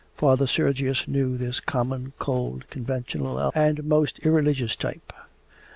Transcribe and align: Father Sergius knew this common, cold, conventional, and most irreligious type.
Father 0.17 0.47
Sergius 0.47 1.07
knew 1.07 1.37
this 1.37 1.59
common, 1.59 2.13
cold, 2.17 2.67
conventional, 2.71 3.51
and 3.53 3.83
most 3.83 4.17
irreligious 4.25 4.75
type. 4.75 5.13